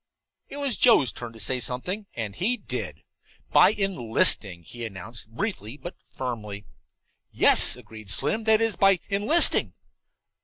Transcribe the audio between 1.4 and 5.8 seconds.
something, and he did. "By enlisting," he announced, briefly